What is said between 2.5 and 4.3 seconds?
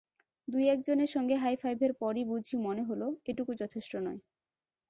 মনে হলো, এটুকু যথেষ্ট নয়।